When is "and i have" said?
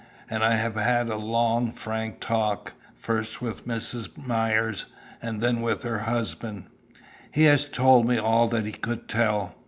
0.31-0.73